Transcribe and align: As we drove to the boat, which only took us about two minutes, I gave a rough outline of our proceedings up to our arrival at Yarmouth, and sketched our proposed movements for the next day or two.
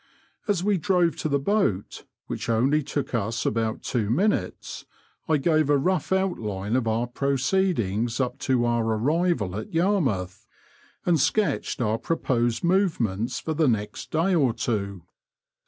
As 0.47 0.63
we 0.63 0.79
drove 0.79 1.15
to 1.17 1.29
the 1.29 1.37
boat, 1.37 2.05
which 2.25 2.49
only 2.49 2.81
took 2.81 3.13
us 3.13 3.45
about 3.45 3.83
two 3.83 4.09
minutes, 4.09 4.83
I 5.29 5.37
gave 5.37 5.69
a 5.69 5.77
rough 5.77 6.11
outline 6.11 6.75
of 6.75 6.87
our 6.87 7.05
proceedings 7.05 8.19
up 8.19 8.39
to 8.39 8.65
our 8.65 8.83
arrival 8.83 9.55
at 9.57 9.71
Yarmouth, 9.75 10.47
and 11.05 11.19
sketched 11.19 11.81
our 11.81 11.99
proposed 11.99 12.63
movements 12.63 13.39
for 13.39 13.53
the 13.53 13.67
next 13.67 14.09
day 14.09 14.33
or 14.33 14.53
two. 14.53 15.03